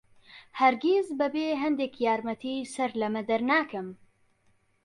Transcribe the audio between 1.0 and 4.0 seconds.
بەبێ هەندێک یارمەتی سەر لەمە دەرناکەم.